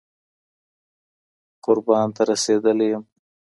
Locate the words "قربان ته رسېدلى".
1.63-2.85